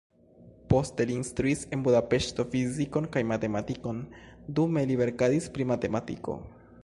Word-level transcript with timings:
Poste 0.71 1.05
li 1.09 1.13
instruis 1.17 1.59
en 1.77 1.83
Budapeŝto 1.87 2.45
fizikon 2.55 3.09
kaj 3.17 3.23
matematikon, 3.33 4.01
dume 4.61 4.85
li 4.93 4.97
verkadis 5.03 5.51
pri 5.59 5.69
matematiko. 5.73 6.39